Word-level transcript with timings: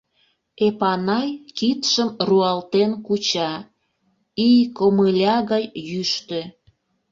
Эпанай 0.65 1.29
кидшым 1.57 2.09
руалтен 2.27 2.91
куча— 3.05 3.51
ий 4.47 4.61
комыля 4.77 5.35
гай 5.51 5.65
йӱштӧ... 5.89 6.41